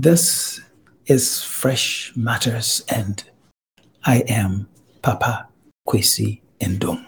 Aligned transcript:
This 0.00 0.60
is 1.06 1.42
Fresh 1.42 2.12
Matters, 2.14 2.84
and 2.88 3.24
I 4.04 4.18
am 4.28 4.68
Papa 5.02 5.48
Kwesi 5.88 6.40
Nduom. 6.60 7.07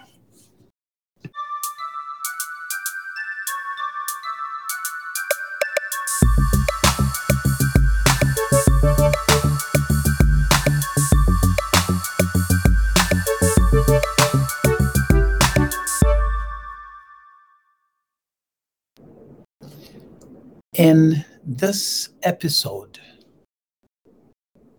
In 20.81 21.23
this 21.45 22.09
episode, 22.23 22.97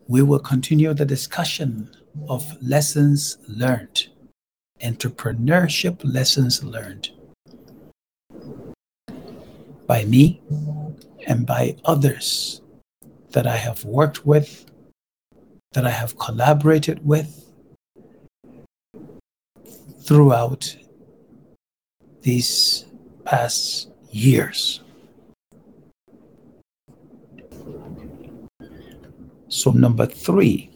we 0.09 0.21
will 0.21 0.41
continue 0.41 0.93
the 0.95 1.05
discussion 1.05 1.89
of 2.29 2.43
lessons 2.61 3.39
learned, 3.47 4.09
entrepreneurship 4.83 6.01
lessons 6.03 6.65
learned 6.65 7.11
by 9.87 10.05
me 10.07 10.43
and 11.29 11.47
by 11.47 11.77
others 11.85 12.63
that 13.31 13.47
I 13.47 13.57
have 13.57 13.85
worked 13.85 14.27
with, 14.27 14.67
that 15.71 15.87
I 15.87 15.91
have 15.91 16.19
collaborated 16.19 17.07
with 17.07 17.47
throughout 20.01 20.77
these 22.23 22.87
past 23.25 23.93
years. 24.11 24.82
So, 29.53 29.71
number 29.71 30.07
three, 30.07 30.71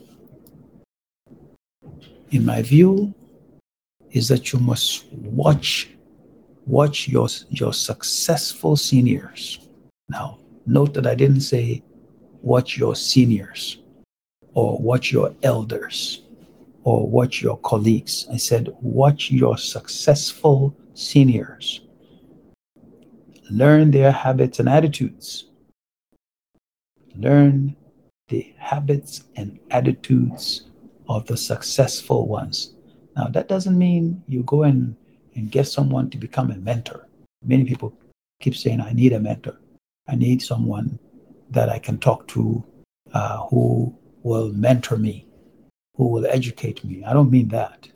in 2.30 2.45
my 2.45 2.60
view, 2.60 3.15
is 4.10 4.29
that 4.29 4.52
you 4.52 4.59
must 4.59 5.10
watch 5.13 5.88
watch 6.66 7.09
your 7.09 7.27
your 7.49 7.73
successful 7.73 8.77
seniors. 8.77 9.66
Now, 10.10 10.41
note 10.66 10.93
that 10.93 11.07
I 11.07 11.15
didn't 11.15 11.41
say 11.41 11.83
watch 12.43 12.77
your 12.77 12.95
seniors 12.95 13.79
or 14.52 14.77
watch 14.77 15.11
your 15.11 15.35
elders 15.43 16.24
or 16.85 17.09
watch 17.09 17.40
your 17.40 17.57
colleagues. 17.61 18.27
I 18.30 18.37
said 18.37 18.77
watch 18.83 19.30
your 19.30 19.57
successful 19.57 20.77
seniors. 20.93 21.80
Learn 23.51 23.90
their 23.90 24.13
habits 24.13 24.61
and 24.61 24.68
attitudes. 24.68 25.46
Learn 27.16 27.74
the 28.29 28.55
habits 28.59 29.24
and 29.37 29.59
attitudes 29.71 30.66
of 31.09 31.27
the 31.27 31.37
successful 31.37 32.27
ones. 32.27 32.74
Now, 33.16 33.29
that 33.29 33.49
doesn't 33.49 33.79
mean 33.79 34.23
you 34.27 34.43
go 34.43 34.65
and, 34.65 34.96
and 35.35 35.51
get 35.51 35.68
someone 35.68 36.10
to 36.10 36.18
become 36.18 36.51
a 36.51 36.57
mentor. 36.57 37.07
Many 37.45 37.65
people 37.65 37.96
keep 38.41 38.57
saying, 38.57 38.80
I 38.80 38.93
need 38.93 39.13
a 39.13 39.21
mentor. 39.21 39.60
I 40.09 40.16
need 40.16 40.43
someone 40.43 40.99
that 41.51 41.68
I 41.68 41.79
can 41.79 41.99
talk 41.99 42.27
to 42.29 42.65
uh, 43.13 43.46
who 43.46 43.96
will 44.23 44.52
mentor 44.52 44.96
me, 44.96 45.27
who 45.96 46.09
will 46.09 46.27
educate 46.27 46.85
me. 46.85 47.05
I 47.05 47.13
don't 47.13 47.30
mean 47.30 47.49
that. 47.49 47.88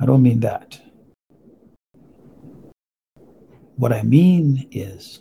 I 0.00 0.06
don't 0.06 0.22
mean 0.22 0.40
that. 0.40 0.80
What 3.76 3.92
I 3.92 4.02
mean 4.02 4.68
is 4.72 5.20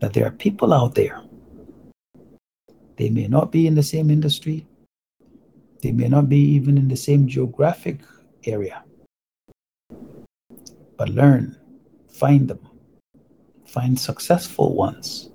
that 0.00 0.14
there 0.14 0.26
are 0.26 0.30
people 0.30 0.72
out 0.72 0.94
there 0.94 1.22
they 2.98 3.08
may 3.08 3.28
not 3.28 3.52
be 3.52 3.66
in 3.68 3.76
the 3.76 3.82
same 3.82 4.10
industry. 4.10 4.66
They 5.82 5.92
may 5.92 6.08
not 6.08 6.28
be 6.28 6.40
even 6.40 6.76
in 6.76 6.88
the 6.88 6.96
same 6.96 7.28
geographic 7.28 8.00
area. 8.44 8.82
But 10.96 11.10
learn, 11.10 11.56
find 12.08 12.48
them, 12.48 12.58
find 13.64 13.98
successful 13.98 14.74
ones, 14.74 15.30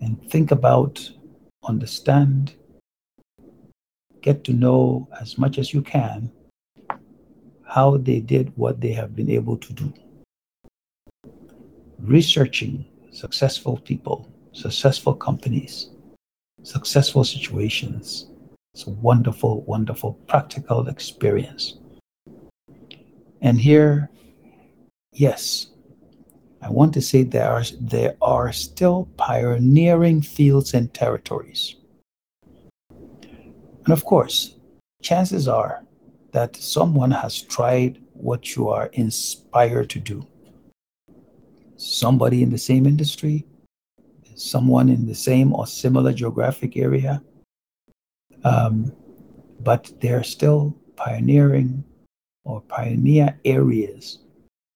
and 0.00 0.22
think 0.30 0.50
about, 0.50 1.10
understand, 1.64 2.54
get 4.20 4.44
to 4.44 4.52
know 4.52 5.08
as 5.18 5.38
much 5.38 5.56
as 5.56 5.72
you 5.72 5.80
can 5.80 6.30
how 7.64 7.96
they 7.96 8.20
did 8.20 8.52
what 8.56 8.78
they 8.82 8.92
have 8.92 9.16
been 9.16 9.30
able 9.30 9.56
to 9.56 9.72
do. 9.72 9.92
Researching 11.98 12.84
successful 13.10 13.78
people, 13.78 14.28
successful 14.52 15.14
companies, 15.14 15.90
successful 16.68 17.24
situations. 17.24 18.26
It's 18.74 18.86
a 18.86 18.90
wonderful, 18.90 19.62
wonderful 19.62 20.12
practical 20.26 20.86
experience. 20.88 21.78
And 23.40 23.58
here, 23.58 24.10
yes, 25.12 25.68
I 26.60 26.68
want 26.70 26.92
to 26.94 27.00
say 27.00 27.22
there 27.22 27.50
are, 27.50 27.62
there 27.80 28.16
are 28.20 28.52
still 28.52 29.08
pioneering 29.16 30.20
fields 30.20 30.74
and 30.74 30.92
territories. 30.92 31.76
And 32.90 33.92
of 33.92 34.04
course, 34.04 34.56
chances 35.00 35.48
are 35.48 35.82
that 36.32 36.54
someone 36.56 37.12
has 37.12 37.40
tried 37.40 37.98
what 38.12 38.56
you 38.56 38.68
are 38.68 38.90
inspired 38.92 39.88
to 39.90 40.00
do. 40.00 40.26
Somebody 41.76 42.42
in 42.42 42.50
the 42.50 42.58
same 42.58 42.84
industry, 42.84 43.46
someone 44.38 44.88
in 44.88 45.06
the 45.06 45.14
same 45.14 45.52
or 45.52 45.66
similar 45.66 46.12
geographic 46.12 46.76
area, 46.76 47.22
um, 48.44 48.92
but 49.60 49.90
they're 50.00 50.22
still 50.22 50.76
pioneering 50.96 51.84
or 52.44 52.60
pioneer 52.62 53.38
areas 53.44 54.20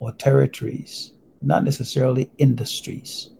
or 0.00 0.12
territories, 0.12 1.12
not 1.40 1.64
necessarily 1.64 2.30
industries. 2.38 3.30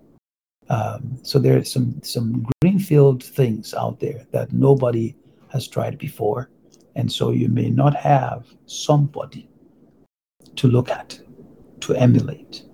Um, 0.69 1.19
so 1.23 1.39
there 1.39 1.59
are 1.59 1.65
some 1.65 2.01
some 2.03 2.47
greenfield 2.63 3.23
things 3.23 3.75
out 3.75 3.99
there 3.99 4.25
that 4.31 4.53
nobody 4.53 5.17
has 5.49 5.67
tried 5.67 5.99
before, 5.99 6.51
and 6.95 7.11
so 7.11 7.33
you 7.33 7.49
may 7.49 7.69
not 7.69 7.95
have 7.97 8.47
somebody 8.67 9.49
to 10.55 10.69
look 10.69 10.89
at, 10.89 11.21
to 11.81 11.95
emulate, 11.97 12.65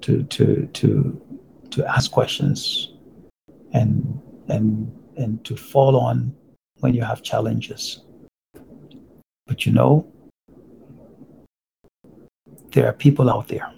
to 0.00 0.22
to 0.24 0.66
to 0.72 1.25
to 1.76 1.86
ask 1.86 2.10
questions 2.10 2.94
and 3.72 4.18
and 4.48 4.90
and 5.18 5.44
to 5.44 5.54
fall 5.54 5.94
on 5.96 6.34
when 6.80 6.94
you 6.94 7.02
have 7.02 7.22
challenges. 7.22 8.02
But 9.46 9.66
you 9.66 9.72
know, 9.72 10.10
there 12.72 12.86
are 12.86 12.94
people 12.94 13.28
out 13.28 13.48
there. 13.48 13.70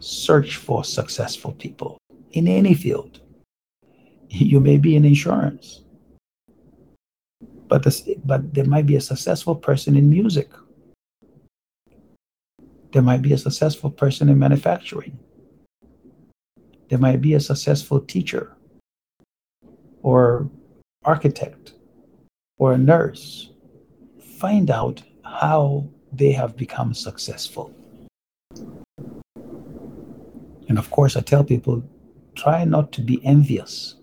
Search 0.00 0.56
for 0.56 0.84
successful 0.84 1.52
people 1.52 1.98
in 2.32 2.48
any 2.48 2.74
field. 2.74 3.20
You 4.30 4.60
may 4.60 4.76
be 4.76 4.94
in 4.94 5.06
insurance, 5.06 5.84
but, 7.66 7.82
this, 7.82 8.06
but 8.26 8.52
there 8.52 8.66
might 8.66 8.84
be 8.84 8.96
a 8.96 9.00
successful 9.00 9.56
person 9.56 9.96
in 9.96 10.10
music. 10.10 10.50
There 12.92 13.00
might 13.00 13.22
be 13.22 13.32
a 13.32 13.38
successful 13.38 13.90
person 13.90 14.28
in 14.28 14.38
manufacturing. 14.38 15.18
They 16.88 16.96
might 16.96 17.20
be 17.20 17.34
a 17.34 17.40
successful 17.40 18.00
teacher 18.00 18.56
or 20.02 20.48
architect 21.04 21.74
or 22.58 22.72
a 22.72 22.78
nurse. 22.78 23.50
Find 24.38 24.70
out 24.70 25.02
how 25.24 25.88
they 26.12 26.32
have 26.32 26.56
become 26.56 26.94
successful. 26.94 27.74
And 30.68 30.78
of 30.78 30.90
course, 30.90 31.16
I 31.16 31.20
tell 31.20 31.44
people 31.44 31.82
try 32.34 32.64
not 32.64 32.92
to 32.92 33.00
be 33.00 33.24
envious. 33.24 33.96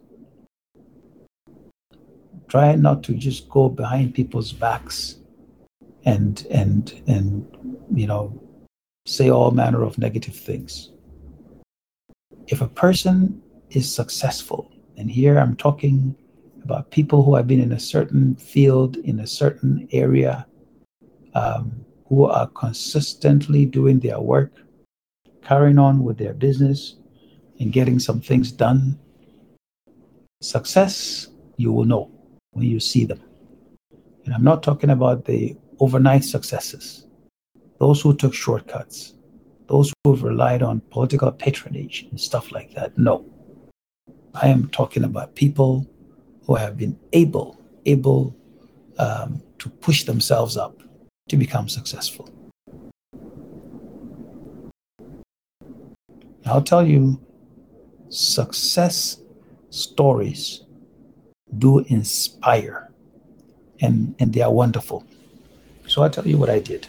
Try 2.47 2.75
not 2.75 3.03
to 3.03 3.13
just 3.13 3.49
go 3.49 3.69
behind 3.69 4.13
people's 4.13 4.51
backs 4.51 5.17
and 6.05 6.45
and 6.51 7.01
and 7.07 7.83
you 7.93 8.05
know 8.05 8.39
say 9.07 9.29
all 9.29 9.51
manner 9.51 9.83
of 9.83 9.97
negative 9.97 10.35
things 10.35 10.91
if 12.47 12.61
a 12.61 12.67
person 12.67 13.41
is 13.71 13.93
successful, 13.93 14.71
and 14.97 15.09
here 15.09 15.37
I'm 15.37 15.55
talking 15.55 16.15
about 16.63 16.91
people 16.91 17.23
who 17.23 17.35
have 17.35 17.47
been 17.47 17.59
in 17.59 17.73
a 17.73 17.79
certain 17.79 18.35
field, 18.35 18.97
in 18.97 19.19
a 19.19 19.27
certain 19.27 19.87
area, 19.91 20.45
um, 21.33 21.85
who 22.07 22.25
are 22.25 22.47
consistently 22.47 23.65
doing 23.65 23.99
their 23.99 24.19
work, 24.19 24.51
carrying 25.43 25.79
on 25.79 26.03
with 26.03 26.17
their 26.17 26.33
business, 26.33 26.97
and 27.59 27.71
getting 27.71 27.99
some 27.99 28.21
things 28.21 28.51
done. 28.51 28.99
Success, 30.41 31.29
you 31.57 31.71
will 31.71 31.85
know 31.85 32.11
when 32.51 32.65
you 32.65 32.79
see 32.79 33.05
them. 33.05 33.21
And 34.25 34.33
I'm 34.33 34.43
not 34.43 34.63
talking 34.63 34.91
about 34.91 35.25
the 35.25 35.55
overnight 35.79 36.23
successes, 36.23 37.07
those 37.79 38.01
who 38.01 38.15
took 38.15 38.33
shortcuts, 38.33 39.14
those 39.67 39.93
who 40.03 40.13
have 40.13 40.23
relied 40.23 40.61
on 40.61 40.81
political 40.91 41.31
patronage 41.31 42.07
and 42.09 42.19
stuff 42.19 42.51
like 42.51 42.73
that. 42.73 42.97
No. 42.97 43.25
I 44.33 44.49
am 44.49 44.69
talking 44.69 45.03
about 45.03 45.35
people 45.35 45.87
who 46.45 46.55
have 46.55 46.77
been 46.77 46.97
able, 47.13 47.59
able 47.85 48.35
um, 48.99 49.41
to 49.59 49.69
push 49.69 50.03
themselves 50.03 50.57
up 50.57 50.81
to 51.29 51.37
become 51.37 51.67
successful. 51.69 52.29
I'll 56.45 56.61
tell 56.61 56.85
you, 56.85 57.19
success 58.09 59.19
stories 59.69 60.63
do 61.57 61.79
inspire 61.79 62.91
and, 63.81 64.15
and 64.19 64.31
they 64.31 64.41
are 64.41 64.51
wonderful. 64.51 65.03
So 65.87 66.03
I'll 66.03 66.09
tell 66.09 66.27
you 66.27 66.37
what 66.37 66.49
I 66.49 66.59
did. 66.59 66.87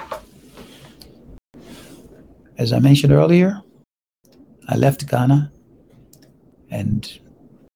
As 2.58 2.72
I 2.72 2.78
mentioned 2.78 3.12
earlier, 3.12 3.62
I 4.68 4.76
left 4.76 5.08
Ghana 5.08 5.52
and 6.70 7.18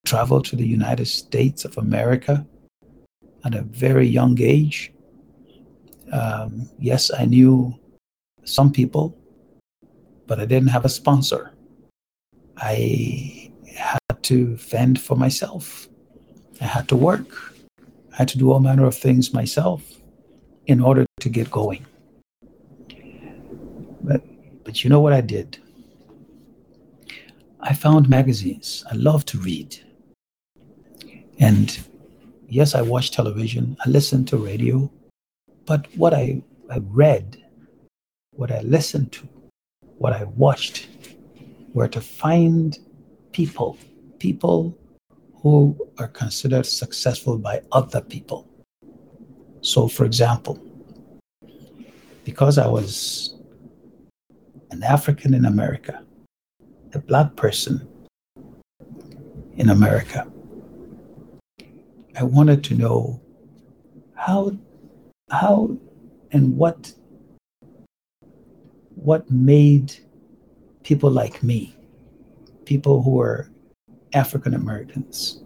traveled 0.07 0.47
to 0.47 0.57
the 0.57 0.67
United 0.67 1.07
States 1.07 1.67
of 1.67 1.77
America 1.77 2.47
at 3.45 3.55
a 3.55 3.63
very 3.63 4.07
young 4.07 4.41
age. 4.41 4.93
Um, 6.13 6.69
yes, 6.79 7.11
I 7.13 7.27
knew 7.27 7.75
some 8.45 8.73
people, 8.73 9.17
but 10.27 10.41
I 10.41 10.47
didn't 10.47 10.71
have 10.71 10.87
a 10.87 10.89
sponsor. 10.89 11.53
I 12.57 13.53
had 13.77 14.23
to 14.23 14.57
fend 14.57 14.99
for 15.01 15.17
myself. 15.17 15.89
I 16.61 16.65
had 16.65 16.89
to 16.89 16.97
work. 16.97 17.55
I 18.13 18.17
had 18.17 18.29
to 18.29 18.39
do 18.39 18.51
all 18.51 18.61
manner 18.61 18.87
of 18.87 18.97
things 18.97 19.33
myself 19.33 19.83
in 20.67 20.81
order 20.81 21.05
to 21.21 21.29
get 21.29 21.51
going. 21.51 21.87
But, 24.03 24.23
but 24.71 24.85
you 24.85 24.89
know 24.89 25.01
what 25.01 25.13
I 25.13 25.21
did? 25.21 25.59
I 27.59 27.75
found 27.75 28.09
magazines. 28.09 28.85
I 28.89 28.95
love 28.95 29.25
to 29.25 29.39
read. 29.39 29.77
And 31.41 31.77
yes, 32.47 32.77
I 32.77 32.83
watch 32.83 33.11
television, 33.11 33.77
I 33.85 33.89
listen 33.89 34.25
to 34.27 34.37
radio, 34.37 34.89
but 35.67 35.89
what 35.97 36.15
I, 36.15 36.45
I 36.71 36.79
read, 36.83 37.43
what 38.31 38.53
I 38.53 38.61
listened 38.61 39.11
to, 39.15 39.29
what 39.99 40.13
I 40.13 40.23
watched 40.23 40.89
were 41.75 41.89
to 41.89 42.01
find 42.01 42.79
people, 43.33 43.77
people 44.21 44.79
who 45.43 45.77
are 45.99 46.07
considered 46.07 46.65
successful 46.65 47.39
by 47.39 47.61
other 47.73 48.03
people. 48.03 48.47
So, 49.63 49.89
for 49.89 50.05
example, 50.05 50.63
because 52.23 52.57
I 52.57 52.69
was 52.69 53.35
an 54.71 54.83
African 54.83 55.35
in 55.35 55.45
America, 55.45 56.03
a 56.95 56.99
black 56.99 57.37
person 57.37 57.87
in 59.57 59.71
America, 59.71 60.31
I 62.17 62.25
wanted 62.25 62.63
to 62.65 62.75
know 62.75 63.21
how, 64.15 64.57
how, 65.31 65.77
and 66.33 66.57
what, 66.57 66.93
what 68.95 69.31
made 69.31 69.95
people 70.83 71.11
like 71.11 71.43
me, 71.43 71.75
people 72.65 73.03
who 73.03 73.21
are 73.21 73.49
African 74.13 74.55
Americans, 74.55 75.43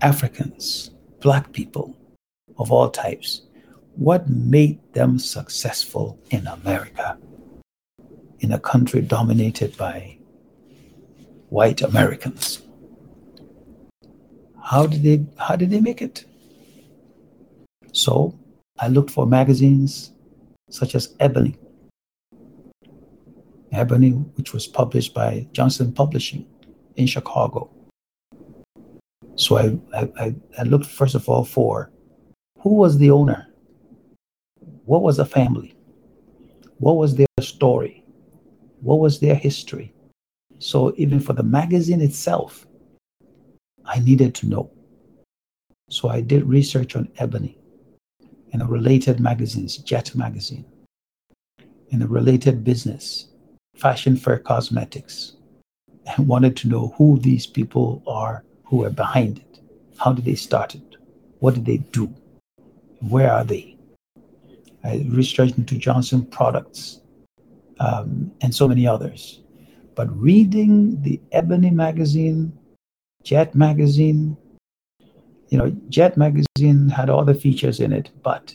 Africans, 0.00 0.90
Black 1.20 1.52
people 1.52 1.96
of 2.58 2.70
all 2.70 2.90
types, 2.90 3.42
what 3.96 4.28
made 4.28 4.78
them 4.92 5.18
successful 5.18 6.18
in 6.30 6.46
America, 6.46 7.18
in 8.40 8.52
a 8.52 8.58
country 8.58 9.00
dominated 9.00 9.76
by 9.76 10.18
white 11.48 11.82
Americans? 11.82 12.62
How 14.62 14.86
did 14.86 15.02
they 15.02 15.24
how 15.38 15.56
did 15.56 15.70
they 15.70 15.80
make 15.80 16.02
it? 16.02 16.24
So 17.92 18.38
I 18.78 18.88
looked 18.88 19.10
for 19.10 19.26
magazines 19.26 20.12
such 20.70 20.94
as 20.94 21.14
Ebony, 21.20 21.56
Ebony, 23.72 24.10
which 24.10 24.52
was 24.52 24.66
published 24.66 25.14
by 25.14 25.46
Johnson 25.52 25.92
Publishing 25.92 26.46
in 26.96 27.06
Chicago. 27.06 27.70
So 29.36 29.58
I, 29.58 29.78
I, 30.18 30.34
I 30.58 30.62
looked 30.62 30.86
first 30.86 31.14
of 31.14 31.28
all 31.28 31.44
for 31.44 31.90
who 32.60 32.74
was 32.74 32.98
the 32.98 33.10
owner? 33.10 33.48
What 34.84 35.02
was 35.02 35.16
the 35.16 35.26
family? 35.26 35.76
What 36.78 36.96
was 36.96 37.14
their 37.16 37.26
story? 37.40 38.03
What 38.84 39.00
was 39.00 39.18
their 39.18 39.34
history? 39.34 39.94
So 40.58 40.92
even 40.98 41.18
for 41.18 41.32
the 41.32 41.42
magazine 41.42 42.02
itself, 42.02 42.66
I 43.86 43.98
needed 44.00 44.34
to 44.36 44.46
know. 44.46 44.70
So 45.88 46.10
I 46.10 46.20
did 46.20 46.44
research 46.44 46.94
on 46.94 47.08
Ebony 47.16 47.56
and 48.52 48.60
the 48.60 48.66
related 48.66 49.20
magazines, 49.20 49.78
Jet 49.78 50.14
Magazine, 50.14 50.66
and 51.92 52.02
the 52.02 52.06
related 52.06 52.62
business, 52.62 53.28
Fashion 53.74 54.16
Fair 54.16 54.38
Cosmetics, 54.38 55.36
and 56.06 56.28
wanted 56.32 56.54
to 56.58 56.68
know 56.68 56.94
who 56.98 57.18
these 57.18 57.46
people 57.46 58.02
are 58.06 58.44
who 58.64 58.84
are 58.84 58.90
behind 58.90 59.38
it. 59.38 59.60
How 59.96 60.12
did 60.12 60.26
they 60.26 60.34
start 60.34 60.74
it? 60.74 60.96
What 61.38 61.54
did 61.54 61.64
they 61.64 61.78
do? 61.78 62.12
Where 63.00 63.32
are 63.32 63.44
they? 63.44 63.78
I 64.84 65.06
researched 65.08 65.56
into 65.56 65.78
Johnson 65.78 66.26
products 66.26 67.00
um, 67.80 68.32
and 68.40 68.54
so 68.54 68.68
many 68.68 68.86
others. 68.86 69.40
But 69.94 70.14
reading 70.16 71.00
the 71.02 71.20
Ebony 71.32 71.70
magazine, 71.70 72.52
Jet 73.22 73.54
magazine, 73.54 74.36
you 75.48 75.58
know, 75.58 75.70
Jet 75.88 76.16
magazine 76.16 76.88
had 76.88 77.10
all 77.10 77.24
the 77.24 77.34
features 77.34 77.80
in 77.80 77.92
it, 77.92 78.10
but 78.22 78.54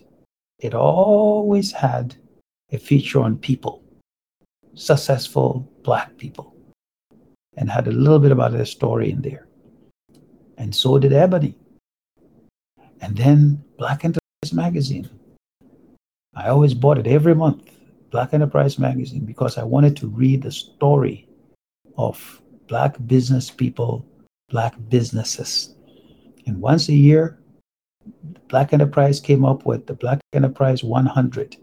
it 0.60 0.74
always 0.74 1.72
had 1.72 2.16
a 2.72 2.78
feature 2.78 3.22
on 3.22 3.38
people, 3.38 3.82
successful 4.74 5.68
black 5.84 6.18
people, 6.18 6.54
and 7.58 7.70
had 7.70 7.88
a 7.88 7.92
little 7.92 8.20
bit 8.20 8.32
about 8.32 8.52
their 8.52 8.66
story 8.66 9.12
in 9.12 9.22
there. 9.22 9.48
And 10.58 10.76
so 10.76 11.00
did 11.00 11.14
Ebony. 11.14 11.56
And 13.02 13.16
then 13.16 13.64
Black 13.78 14.04
Enterprise 14.04 14.54
Magazine. 14.54 15.10
I 16.36 16.50
always 16.50 16.74
bought 16.74 16.98
it 16.98 17.08
every 17.08 17.34
month, 17.34 17.72
Black 18.10 18.34
Enterprise 18.34 18.80
Magazine, 18.80 19.26
because 19.26 19.58
I 19.58 19.64
wanted 19.64 19.96
to 19.98 20.08
read 20.08 20.42
the 20.42 20.52
story 20.52 21.28
of 21.98 22.42
Black 22.68 22.96
business 23.08 23.50
people, 23.50 24.06
Black 24.50 24.76
businesses. 24.90 25.76
And 26.46 26.62
once 26.62 26.90
a 26.90 26.94
year, 26.94 27.40
Black 28.48 28.74
Enterprise 28.74 29.20
came 29.20 29.46
up 29.46 29.66
with 29.66 29.86
the 29.86 29.94
Black 29.94 30.20
Enterprise 30.34 30.84
100, 30.84 31.58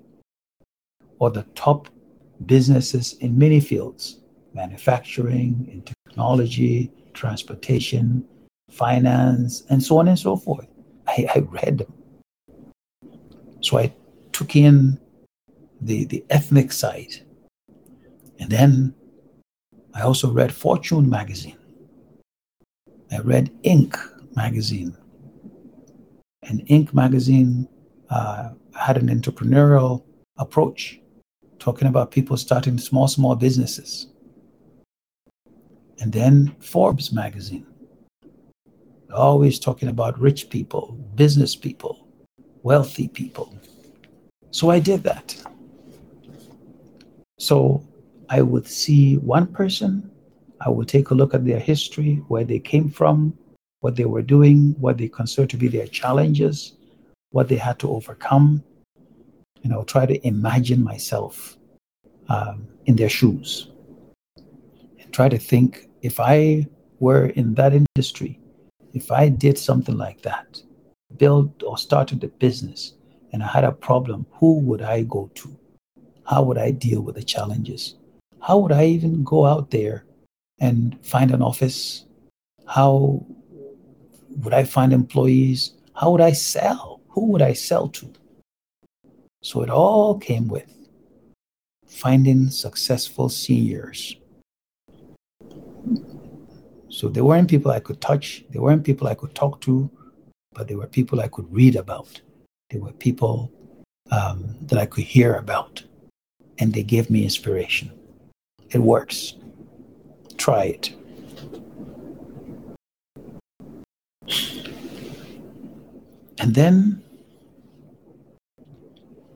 or 1.19 1.31
the 1.31 1.43
top 1.55 1.89
businesses 2.45 3.15
in 3.15 3.39
many 3.39 3.61
fields 3.61 4.21
manufacturing, 4.53 5.69
in 5.71 5.83
technology, 5.83 6.91
transportation, 7.13 8.25
finance, 8.71 9.65
and 9.69 9.83
so 9.83 9.99
on 9.99 10.09
and 10.09 10.19
so 10.19 10.37
forth. 10.37 10.67
I, 11.07 11.27
I 11.35 11.39
read 11.41 11.79
them. 11.79 11.93
So 13.61 13.79
I 13.79 13.93
took 14.33 14.57
in 14.57 14.99
the, 15.81 16.05
the 16.05 16.25
ethnic 16.31 16.73
side. 16.73 17.23
And 18.39 18.51
then 18.51 18.95
I 19.95 20.03
also 20.03 20.31
read 20.31 20.53
Fortune 20.53 21.09
magazine. 21.09 21.57
I 23.11 23.19
read 23.21 23.51
Inc. 23.63 23.97
magazine. 24.35 24.97
And 26.43 26.67
Inc. 26.67 26.93
magazine 26.93 27.69
uh, 28.11 28.51
had 28.75 28.97
an 28.97 29.09
entrepreneurial 29.09 30.03
approach, 30.39 31.01
talking 31.59 31.89
about 31.89 32.11
people 32.11 32.37
starting 32.37 32.79
small, 32.79 33.09
small 33.09 33.35
businesses. 33.35 34.09
And 35.99 36.13
then 36.13 36.55
Forbes 36.61 37.13
magazine 37.13 37.67
always 39.17 39.59
talking 39.59 39.89
about 39.89 40.19
rich 40.21 40.51
people, 40.51 40.99
business 41.15 41.57
people, 41.57 42.07
wealthy 42.63 43.09
people. 43.09 43.57
So 44.51 44.71
I 44.71 44.79
did 44.79 45.03
that. 45.05 45.37
So 47.39 47.87
I 48.29 48.43
would 48.43 48.67
see 48.67 49.17
one 49.19 49.47
person, 49.47 50.11
I 50.61 50.71
would 50.71 50.89
take 50.89 51.11
a 51.11 51.15
look 51.15 51.35
at 51.35 51.45
their 51.45 51.59
history, 51.59 52.17
where 52.29 52.45
they 52.45 52.59
came 52.59 52.89
from, 52.91 53.37
what 53.81 53.97
they 53.97 54.07
were 54.07 54.23
doing, 54.23 54.75
what 54.81 54.99
they 54.99 55.09
consider 55.09 55.47
to 55.49 55.57
be 55.57 55.69
their 55.69 55.87
challenges, 55.87 56.77
what 57.31 57.49
they 57.49 57.57
had 57.57 57.79
to 57.81 57.91
overcome. 57.91 58.63
And 59.63 59.73
I'll 59.73 59.85
try 59.85 60.07
to 60.07 60.27
imagine 60.27 60.83
myself 60.83 61.57
um, 62.29 62.67
in 62.87 62.97
their 62.97 63.09
shoes 63.09 63.71
and 64.37 65.13
try 65.13 65.29
to 65.29 65.39
think 65.39 65.89
if 66.03 66.19
I 66.19 66.67
were 67.01 67.27
in 67.27 67.55
that 67.55 67.75
industry, 67.75 68.41
if 68.95 69.13
I 69.13 69.29
did 69.29 69.59
something 69.59 69.97
like 69.97 70.23
that, 70.23 70.63
built 71.19 71.63
or 71.63 71.77
started 71.77 72.25
a 72.25 72.29
business, 72.29 72.95
and 73.33 73.43
I 73.43 73.49
had 73.49 73.65
a 73.65 73.73
problem, 73.73 74.27
who 74.33 74.59
would 74.61 74.83
I 74.83 75.03
go 75.03 75.31
to? 75.35 75.57
How 76.29 76.43
would 76.43 76.59
I 76.59 76.71
deal 76.73 77.01
with 77.01 77.15
the 77.15 77.23
challenges? 77.23 77.95
How 78.41 78.59
would 78.59 78.73
I 78.73 78.87
even 78.87 79.25
go 79.25 79.47
out 79.47 79.71
there 79.71 80.05
and 80.59 80.99
find 81.05 81.31
an 81.31 81.43
office 81.43 82.07
How 82.67 83.25
would 84.43 84.53
I 84.53 84.65
find 84.65 84.93
employees? 84.93 85.73
How 85.95 86.11
would 86.11 86.21
I 86.21 86.33
sell? 86.33 87.01
Who 87.11 87.27
would 87.27 87.43
I 87.43 87.53
sell 87.55 87.89
to? 87.89 88.13
So 89.43 89.63
it 89.63 89.71
all 89.71 90.19
came 90.19 90.49
with 90.49 90.67
finding 91.87 92.51
successful 92.51 93.29
seniors. 93.29 94.17
So 96.89 97.09
there 97.09 97.25
weren't 97.25 97.49
people 97.49 97.71
I 97.71 97.81
could 97.81 98.01
touch, 98.01 98.45
there 98.51 98.63
weren't 98.63 98.85
people 98.85 99.07
I 99.07 99.15
could 99.15 99.35
talk 99.35 99.61
to, 99.63 99.89
but 100.53 100.67
there 100.67 100.79
were 100.79 100.87
people 100.89 101.21
I 101.21 101.29
could 101.29 101.47
read 101.53 101.77
about. 101.77 102.21
There 102.71 102.81
were 102.81 102.93
people 102.93 103.53
um, 104.11 104.57
that 104.63 104.79
I 104.79 104.87
could 104.87 105.05
hear 105.05 105.35
about, 105.35 105.85
and 106.59 106.73
they 106.73 106.83
give 106.83 107.11
me 107.11 107.23
inspiration. 107.23 107.91
It 108.71 108.79
works. 108.79 109.35
Try 110.37 110.65
it. 110.65 110.95
And 116.39 116.55
then, 116.55 117.03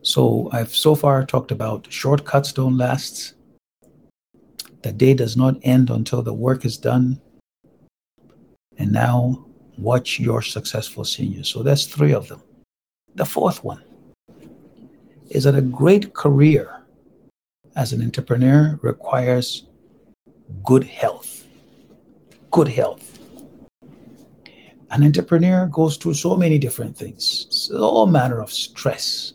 so 0.03 0.49
I've 0.53 0.75
so 0.75 0.95
far 0.95 1.25
talked 1.25 1.51
about 1.51 1.87
shortcuts 1.91 2.53
don't 2.53 2.77
last. 2.77 3.35
The 4.83 4.93
day 4.93 5.15
does 5.15 5.37
not 5.37 5.57
end 5.63 5.91
until 5.91 6.23
the 6.23 6.33
work 6.33 6.65
is 6.65 6.77
done. 6.77 7.21
And 8.79 8.93
now 8.93 9.45
watch 9.77 10.19
your 10.19 10.43
successful 10.43 11.05
seniors. 11.05 11.49
So 11.49 11.63
that's 11.63 11.85
three 11.85 12.13
of 12.13 12.29
them. 12.29 12.43
The 13.15 13.27
fourth 13.27 13.65
one 13.65 13.83
is 15.31 15.45
that 15.45 15.55
a 15.55 15.63
great 15.63 16.15
career 16.15 16.80
as 17.77 17.93
an 17.93 18.03
entrepreneur 18.03 18.79
requires 18.83 19.67
good 20.65 20.85
health. 20.85 21.47
Good 22.51 22.69
health. 22.69 23.19
An 24.91 25.05
entrepreneur 25.05 25.67
goes 25.67 25.97
through 25.97 26.15
so 26.15 26.37
many 26.37 26.59
different 26.59 26.97
things, 26.97 27.71
all 27.73 28.07
manner 28.07 28.41
of 28.41 28.53
stress. 28.53 29.35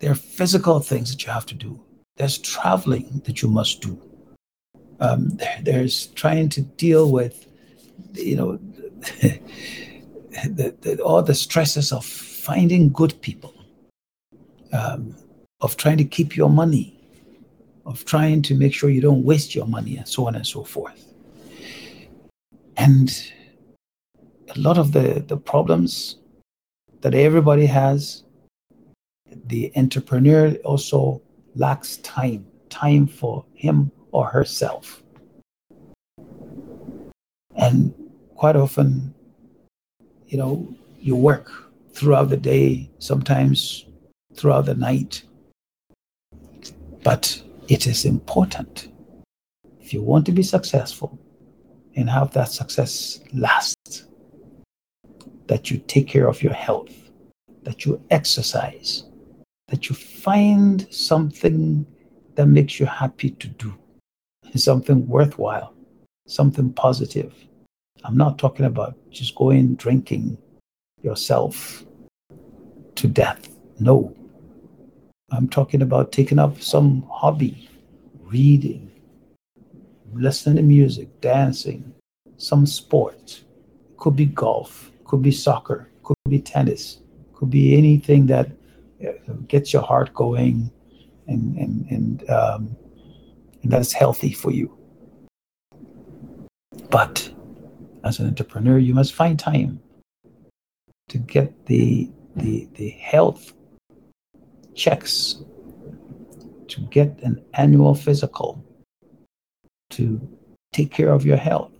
There 0.00 0.10
are 0.10 0.16
physical 0.16 0.80
things 0.80 1.12
that 1.12 1.24
you 1.24 1.30
have 1.30 1.46
to 1.46 1.54
do. 1.54 1.80
There's 2.16 2.38
traveling 2.38 3.22
that 3.24 3.40
you 3.40 3.48
must 3.48 3.80
do. 3.82 4.00
Um, 4.98 5.28
there, 5.30 5.58
there's 5.62 6.06
trying 6.08 6.48
to 6.50 6.62
deal 6.62 7.12
with, 7.12 7.46
you 8.14 8.36
know, 8.36 8.58
the, 10.44 10.74
the, 10.80 11.00
all 11.02 11.22
the 11.22 11.34
stresses 11.34 11.92
of 11.92 12.04
finding 12.04 12.90
good 12.90 13.20
people, 13.22 13.54
um, 14.72 15.14
of 15.60 15.76
trying 15.76 15.98
to 15.98 16.04
keep 16.04 16.36
your 16.36 16.50
money, 16.50 17.01
of 17.84 18.04
trying 18.04 18.42
to 18.42 18.54
make 18.54 18.72
sure 18.72 18.90
you 18.90 19.00
don't 19.00 19.24
waste 19.24 19.54
your 19.54 19.66
money, 19.66 19.96
and 19.96 20.08
so 20.08 20.26
on 20.26 20.34
and 20.34 20.46
so 20.46 20.64
forth. 20.64 21.12
And 22.76 23.10
a 24.54 24.58
lot 24.58 24.78
of 24.78 24.92
the, 24.92 25.24
the 25.26 25.36
problems 25.36 26.16
that 27.00 27.14
everybody 27.14 27.66
has, 27.66 28.24
the 29.46 29.72
entrepreneur 29.76 30.54
also 30.64 31.22
lacks 31.54 31.96
time, 31.98 32.46
time 32.70 33.06
for 33.06 33.44
him 33.54 33.90
or 34.12 34.26
herself. 34.26 35.02
And 37.56 37.94
quite 38.36 38.56
often, 38.56 39.14
you 40.28 40.38
know, 40.38 40.74
you 40.98 41.16
work 41.16 41.50
throughout 41.92 42.28
the 42.30 42.36
day, 42.36 42.90
sometimes 42.98 43.86
throughout 44.34 44.66
the 44.66 44.74
night. 44.74 45.24
But 47.02 47.42
it 47.68 47.86
is 47.86 48.04
important 48.04 48.88
if 49.80 49.92
you 49.92 50.02
want 50.02 50.24
to 50.26 50.32
be 50.32 50.42
successful 50.42 51.18
and 51.96 52.08
have 52.08 52.32
that 52.32 52.48
success 52.50 53.20
last 53.34 54.06
that 55.48 55.70
you 55.70 55.78
take 55.86 56.06
care 56.06 56.28
of 56.28 56.42
your 56.42 56.52
health, 56.52 57.10
that 57.64 57.84
you 57.84 58.00
exercise, 58.10 59.04
that 59.68 59.88
you 59.88 59.94
find 59.94 60.86
something 60.92 61.84
that 62.36 62.46
makes 62.46 62.80
you 62.80 62.86
happy 62.86 63.30
to 63.30 63.48
do, 63.48 63.74
something 64.54 65.06
worthwhile, 65.06 65.74
something 66.26 66.72
positive. 66.72 67.34
I'm 68.04 68.16
not 68.16 68.38
talking 68.38 68.66
about 68.66 68.96
just 69.10 69.34
going 69.34 69.74
drinking 69.74 70.38
yourself 71.02 71.84
to 72.94 73.08
death. 73.08 73.48
No. 73.78 74.16
I'm 75.32 75.48
talking 75.48 75.80
about 75.80 76.12
taking 76.12 76.38
up 76.38 76.60
some 76.60 77.08
hobby, 77.10 77.70
reading, 78.20 78.90
listening 80.12 80.56
to 80.56 80.62
music, 80.62 81.08
dancing, 81.22 81.94
some 82.36 82.66
sport. 82.66 83.42
Could 83.96 84.14
be 84.14 84.26
golf, 84.26 84.92
could 85.04 85.22
be 85.22 85.30
soccer, 85.30 85.88
could 86.02 86.16
be 86.28 86.38
tennis, 86.38 87.00
could 87.32 87.48
be 87.48 87.78
anything 87.78 88.26
that 88.26 88.50
uh, 89.02 89.32
gets 89.48 89.72
your 89.72 89.82
heart 89.82 90.12
going 90.12 90.70
and 91.28 91.56
and 91.56 91.86
and, 91.90 92.30
um, 92.30 92.76
and 93.62 93.72
that 93.72 93.80
is 93.80 93.92
healthy 93.94 94.32
for 94.32 94.50
you. 94.50 94.76
But 96.90 97.32
as 98.04 98.18
an 98.18 98.26
entrepreneur, 98.26 98.76
you 98.76 98.92
must 98.92 99.14
find 99.14 99.38
time 99.38 99.80
to 101.08 101.16
get 101.16 101.66
the 101.66 102.10
the 102.36 102.68
the 102.74 102.90
health 102.90 103.54
checks, 104.74 105.42
to 106.68 106.80
get 106.90 107.18
an 107.22 107.44
annual 107.54 107.94
physical, 107.94 108.64
to 109.90 110.20
take 110.72 110.90
care 110.90 111.10
of 111.10 111.26
your 111.26 111.36
health, 111.36 111.72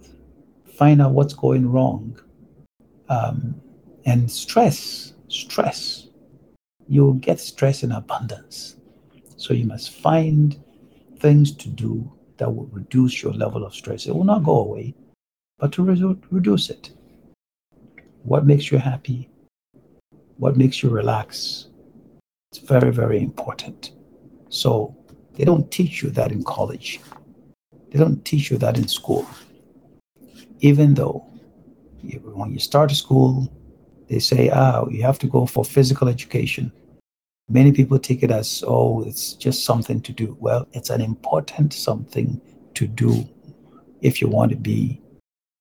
find 0.66 1.00
out 1.00 1.12
what's 1.12 1.34
going 1.34 1.70
wrong, 1.70 2.18
um, 3.08 3.60
and 4.04 4.30
stress, 4.30 5.14
stress. 5.28 6.08
You'll 6.88 7.14
get 7.14 7.40
stress 7.40 7.82
in 7.82 7.92
abundance. 7.92 8.76
So 9.36 9.54
you 9.54 9.64
must 9.64 9.92
find 9.92 10.62
things 11.18 11.52
to 11.56 11.68
do 11.68 12.10
that 12.36 12.50
will 12.50 12.66
reduce 12.66 13.22
your 13.22 13.32
level 13.32 13.64
of 13.64 13.74
stress. 13.74 14.06
It 14.06 14.14
will 14.14 14.24
not 14.24 14.44
go 14.44 14.58
away, 14.58 14.94
but 15.58 15.72
to 15.72 15.82
re- 15.82 16.16
reduce 16.30 16.70
it. 16.70 16.90
What 18.24 18.46
makes 18.46 18.70
you 18.70 18.78
happy? 18.78 19.30
What 20.36 20.56
makes 20.56 20.82
you 20.82 20.90
relax? 20.90 21.68
It's 22.52 22.58
very, 22.58 22.92
very 22.92 23.22
important. 23.22 23.92
So 24.50 24.94
they 25.34 25.44
don't 25.44 25.70
teach 25.70 26.02
you 26.02 26.10
that 26.10 26.32
in 26.32 26.44
college. 26.44 27.00
They 27.90 27.98
don't 27.98 28.22
teach 28.26 28.50
you 28.50 28.58
that 28.58 28.76
in 28.76 28.88
school. 28.88 29.26
Even 30.60 30.92
though 30.92 31.24
when 32.02 32.52
you 32.52 32.58
start 32.58 32.90
school, 32.90 33.50
they 34.08 34.18
say, 34.18 34.50
ah, 34.50 34.86
you 34.90 35.02
have 35.02 35.18
to 35.20 35.26
go 35.26 35.46
for 35.46 35.64
physical 35.64 36.08
education. 36.08 36.70
Many 37.48 37.72
people 37.72 37.98
take 37.98 38.22
it 38.22 38.30
as, 38.30 38.62
oh, 38.66 39.02
it's 39.04 39.32
just 39.32 39.64
something 39.64 40.02
to 40.02 40.12
do. 40.12 40.36
Well, 40.38 40.68
it's 40.72 40.90
an 40.90 41.00
important 41.00 41.72
something 41.72 42.38
to 42.74 42.86
do 42.86 43.26
if 44.02 44.20
you 44.20 44.28
want 44.28 44.50
to 44.50 44.58
be 44.58 45.00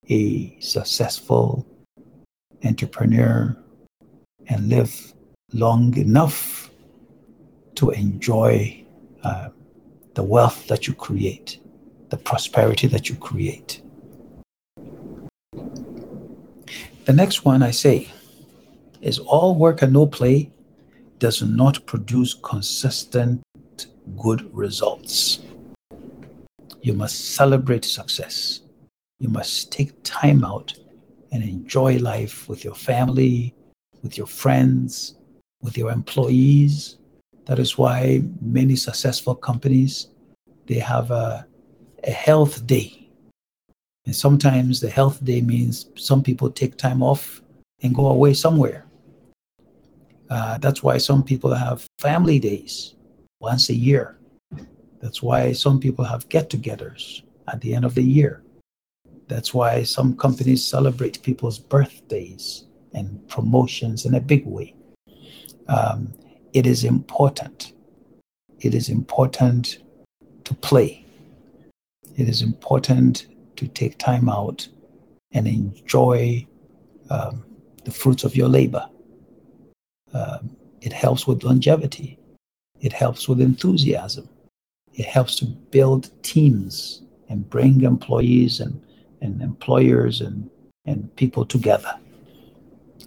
a 0.09 0.59
successful 0.59 1.65
entrepreneur 2.65 3.55
and 4.47 4.67
live 4.67 5.13
long 5.53 5.95
enough 5.97 6.70
to 7.75 7.91
enjoy 7.91 8.85
uh, 9.23 9.49
the 10.13 10.23
wealth 10.23 10.67
that 10.67 10.87
you 10.87 10.93
create, 10.93 11.59
the 12.09 12.17
prosperity 12.17 12.87
that 12.87 13.09
you 13.09 13.15
create. 13.15 13.81
The 17.05 17.13
next 17.13 17.45
one 17.45 17.63
I 17.63 17.71
say 17.71 18.11
is 19.01 19.19
all 19.19 19.55
work 19.55 19.81
and 19.81 19.93
no 19.93 20.05
play 20.05 20.51
does 21.19 21.41
not 21.41 21.85
produce 21.85 22.33
consistent 22.33 23.41
good 24.17 24.49
results. 24.53 25.39
You 26.81 26.93
must 26.93 27.35
celebrate 27.35 27.85
success. 27.85 28.61
You 29.19 29.29
must 29.29 29.71
take 29.71 29.91
time 30.03 30.43
out 30.43 30.73
and 31.31 31.43
enjoy 31.43 31.97
life 31.97 32.49
with 32.49 32.63
your 32.63 32.75
family, 32.75 33.53
with 34.01 34.17
your 34.17 34.27
friends, 34.27 35.15
with 35.61 35.77
your 35.77 35.91
employees. 35.91 36.97
That 37.45 37.59
is 37.59 37.77
why 37.77 38.23
many 38.41 38.75
successful 38.75 39.35
companies 39.35 40.07
they 40.67 40.79
have 40.79 41.11
a, 41.11 41.45
a 42.03 42.11
health 42.11 42.65
day 42.65 43.01
and 44.05 44.15
sometimes 44.15 44.79
the 44.79 44.89
health 44.89 45.23
day 45.23 45.41
means 45.41 45.87
some 45.95 46.23
people 46.23 46.49
take 46.49 46.77
time 46.77 47.03
off 47.03 47.41
and 47.83 47.93
go 47.93 48.07
away 48.07 48.33
somewhere. 48.33 48.85
Uh, 50.29 50.57
that's 50.57 50.81
why 50.81 50.97
some 50.97 51.23
people 51.23 51.53
have 51.53 51.85
family 51.99 52.39
days 52.39 52.95
once 53.39 53.69
a 53.69 53.75
year. 53.75 54.17
That's 54.99 55.21
why 55.21 55.51
some 55.51 55.79
people 55.79 56.05
have 56.05 56.29
get 56.29 56.49
togethers 56.49 57.21
at 57.47 57.59
the 57.61 57.73
end 57.73 57.85
of 57.85 57.95
the 57.95 58.03
year. 58.03 58.43
That's 59.27 59.53
why 59.53 59.83
some 59.83 60.15
companies 60.15 60.65
celebrate 60.65 61.21
people's 61.21 61.59
birthdays 61.59 62.65
and 62.93 63.27
promotions 63.27 64.05
in 64.05 64.15
a 64.15 64.21
big 64.21 64.45
way. 64.45 64.75
Um, 65.67 66.13
it 66.53 66.67
is 66.67 66.83
important. 66.83 67.73
It 68.59 68.75
is 68.75 68.89
important 68.89 69.79
to 70.43 70.53
play. 70.53 71.05
It 72.17 72.27
is 72.27 72.41
important 72.41 73.27
to 73.55 73.67
take 73.67 73.97
time 73.97 74.29
out 74.29 74.67
and 75.31 75.47
enjoy 75.47 76.45
um, 77.09 77.45
the 77.85 77.91
fruits 77.91 78.23
of 78.23 78.35
your 78.35 78.49
labor. 78.49 78.87
Um, 80.13 80.55
it 80.81 80.93
helps 80.93 81.25
with 81.25 81.43
longevity. 81.43 82.19
It 82.81 82.91
helps 82.91 83.29
with 83.29 83.39
enthusiasm. 83.39 84.27
It 84.93 85.05
helps 85.05 85.35
to 85.37 85.45
build 85.45 86.11
teams 86.23 87.01
and 87.29 87.49
bring 87.49 87.81
employees 87.81 88.59
and, 88.59 88.81
and 89.21 89.41
employers 89.41 90.19
and, 90.19 90.49
and 90.85 91.15
people 91.15 91.45
together. 91.45 91.97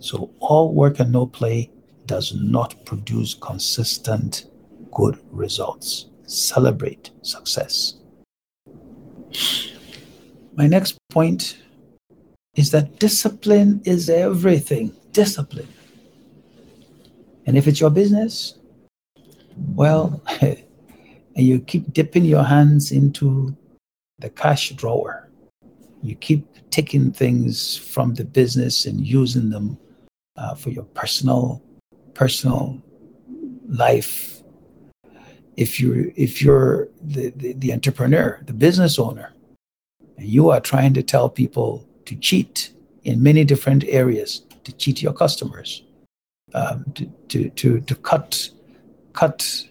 So, 0.01 0.31
all 0.41 0.73
work 0.73 1.01
and 1.01 1.13
no 1.13 1.27
play 1.27 1.71
does 2.07 2.35
not 2.35 2.85
produce 2.85 3.35
consistent 3.35 4.47
good 4.93 5.19
results. 5.31 6.07
Celebrate 6.27 7.11
success. 7.23 7.95
My 10.55 10.67
next 10.67 10.97
point 11.11 11.59
is 12.55 12.71
that 12.71 12.99
discipline 12.99 13.83
is 13.85 14.09
everything. 14.09 14.95
Discipline. 15.13 15.69
And 17.47 17.59
if 17.59 17.67
it's 17.67 17.81
your 17.81 17.91
business, 17.91 18.59
well, 19.75 20.23
and 20.41 20.65
you 21.35 21.61
keep 21.61 21.93
dipping 21.93 22.25
your 22.25 22.45
hands 22.45 22.93
into 22.93 23.57
the 24.19 24.31
cash 24.31 24.71
drawer, 24.71 25.29
you 26.03 26.15
keep 26.15 26.47
taking 26.71 27.13
things 27.13 27.77
from 27.77 28.15
the 28.15 28.25
business 28.25 28.87
and 28.87 29.07
using 29.07 29.51
them 29.51 29.79
uh, 30.37 30.55
for 30.55 30.71
your 30.71 30.85
personal 30.85 31.63
personal 32.15 32.83
life. 33.69 34.43
If 35.57 35.79
you're 35.79 36.07
if 36.17 36.43
you're 36.43 36.89
the, 37.01 37.31
the, 37.31 37.53
the 37.53 37.73
entrepreneur, 37.73 38.41
the 38.45 38.53
business 38.53 38.99
owner, 38.99 39.33
and 40.17 40.27
you 40.29 40.51
are 40.51 40.61
trying 40.61 40.95
to 40.95 41.03
tell 41.03 41.29
people 41.29 41.87
to 42.07 42.17
cheat 42.17 42.73
in 43.05 43.23
many 43.23 43.45
different 43.45 43.85
areas, 43.85 44.43
to 44.65 44.73
cheat 44.73 45.03
your 45.03 45.13
customers, 45.13 45.85
um, 46.55 46.85
to, 46.95 47.07
to, 47.29 47.51
to, 47.51 47.81
to 47.81 47.95
cut, 47.97 48.49
cut 49.13 49.65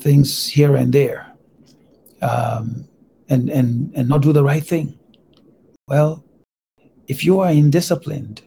things 0.00 0.46
here 0.48 0.76
and 0.76 0.92
there, 0.92 1.32
um, 2.22 2.88
and, 3.28 3.48
and, 3.50 3.92
and 3.94 4.08
not 4.08 4.22
do 4.22 4.32
the 4.32 4.42
right 4.42 4.64
thing. 4.64 4.98
Well, 5.86 6.24
if 7.06 7.24
you 7.24 7.40
are 7.40 7.50
indisciplined, 7.50 8.40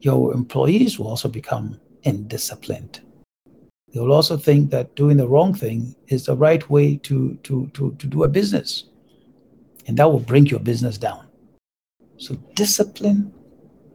your 0.00 0.32
employees 0.32 0.98
will 0.98 1.08
also 1.08 1.28
become 1.28 1.80
indisciplined. 2.04 3.00
They 3.92 4.00
will 4.00 4.12
also 4.12 4.36
think 4.36 4.70
that 4.70 4.94
doing 4.94 5.16
the 5.16 5.28
wrong 5.28 5.52
thing 5.52 5.94
is 6.08 6.26
the 6.26 6.36
right 6.36 6.68
way 6.70 6.96
to, 6.96 7.34
to, 7.42 7.70
to, 7.74 7.94
to 7.98 8.06
do 8.06 8.24
a 8.24 8.28
business. 8.28 8.84
And 9.86 9.96
that 9.96 10.10
will 10.10 10.20
bring 10.20 10.46
your 10.46 10.60
business 10.60 10.96
down. 10.96 11.26
So, 12.16 12.36
discipline 12.54 13.32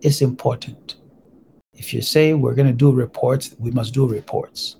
is 0.01 0.21
important. 0.21 0.95
If 1.73 1.93
you 1.93 2.01
say 2.01 2.33
we're 2.33 2.55
going 2.55 2.67
to 2.67 2.73
do 2.73 2.91
reports, 2.91 3.55
we 3.59 3.71
must 3.71 3.93
do 3.93 4.07
reports. 4.07 4.77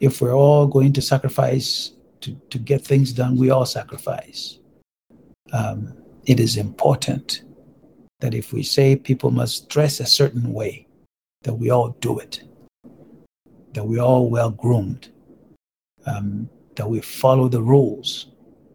If 0.00 0.20
we're 0.20 0.34
all 0.34 0.66
going 0.66 0.92
to 0.94 1.02
sacrifice 1.02 1.92
to, 2.20 2.34
to 2.50 2.58
get 2.58 2.84
things 2.84 3.12
done, 3.12 3.36
we 3.36 3.50
all 3.50 3.66
sacrifice. 3.66 4.58
Um, 5.52 5.94
it 6.26 6.40
is 6.40 6.56
important 6.56 7.42
that 8.24 8.32
if 8.32 8.54
we 8.54 8.62
say 8.62 8.96
people 8.96 9.30
must 9.30 9.68
dress 9.68 10.00
a 10.00 10.06
certain 10.06 10.50
way, 10.54 10.86
that 11.42 11.52
we 11.52 11.68
all 11.68 11.90
do 12.00 12.18
it, 12.18 12.42
that 13.74 13.84
we 13.84 14.00
all 14.00 14.30
well 14.30 14.50
groomed, 14.50 15.10
um, 16.06 16.48
that 16.76 16.88
we 16.88 17.02
follow 17.02 17.48
the 17.48 17.60
rules, 17.60 18.28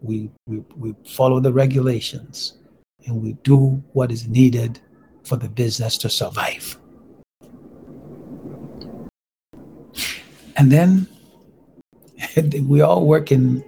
we, 0.04 0.30
we, 0.46 0.60
we 0.78 0.94
follow 1.04 1.40
the 1.40 1.52
regulations, 1.52 2.60
and 3.08 3.24
we 3.24 3.34
do 3.42 3.84
what 3.94 4.12
is 4.12 4.28
needed 4.28 4.80
for 5.24 5.36
the 5.36 5.50
business 5.50 5.98
to 5.98 6.12
survive. 6.12 6.78
And 10.58 10.72
then 10.72 11.08
we 12.68 12.82
all 12.82 13.08
work 13.08 13.32
in, 13.32 13.64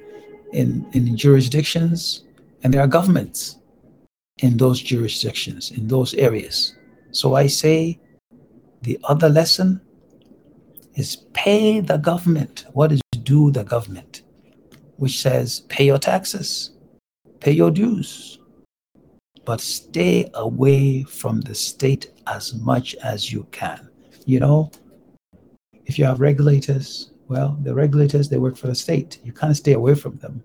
in, 0.53 0.85
in 0.93 1.17
jurisdictions, 1.17 2.23
and 2.61 2.71
there 2.71 2.81
are 2.81 2.87
governments 2.87 3.57
in 4.41 4.57
those 4.57 4.79
jurisdictions, 4.81 5.71
in 5.71 5.87
those 5.87 6.13
areas. 6.15 6.75
So 7.11 7.35
I 7.35 7.47
say 7.47 7.99
the 8.81 8.99
other 9.05 9.29
lesson 9.29 9.81
is 10.95 11.15
pay 11.33 11.79
the 11.79 11.97
government 11.97 12.65
what 12.73 12.91
is 12.91 13.01
due 13.23 13.51
the 13.51 13.63
government, 13.63 14.23
which 14.97 15.21
says 15.21 15.61
pay 15.69 15.85
your 15.85 15.99
taxes, 15.99 16.71
pay 17.39 17.51
your 17.51 17.71
dues, 17.71 18.39
but 19.45 19.61
stay 19.61 20.29
away 20.33 21.03
from 21.03 21.41
the 21.41 21.55
state 21.55 22.11
as 22.27 22.53
much 22.55 22.95
as 22.95 23.31
you 23.31 23.47
can. 23.51 23.89
You 24.25 24.39
know, 24.39 24.71
if 25.85 25.97
you 25.97 26.05
have 26.05 26.19
regulators, 26.19 27.11
well, 27.27 27.57
the 27.61 27.73
regulators, 27.73 28.29
they 28.29 28.37
work 28.37 28.57
for 28.57 28.67
the 28.67 28.75
state. 28.75 29.19
You 29.23 29.31
can't 29.31 29.55
stay 29.55 29.73
away 29.73 29.95
from 29.95 30.17
them. 30.17 30.43